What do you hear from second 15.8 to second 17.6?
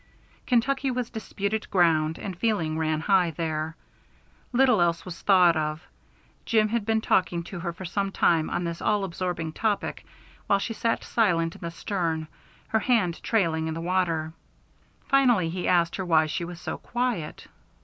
why she was so quiet.